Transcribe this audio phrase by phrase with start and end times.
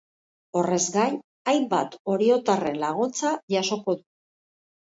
[0.61, 1.17] Horrez gain,
[1.53, 4.05] hainbat oriotarren laguntza jasoko du.